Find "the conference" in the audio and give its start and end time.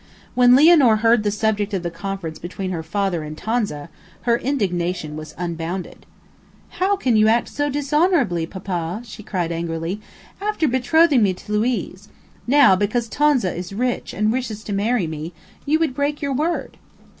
1.83-2.39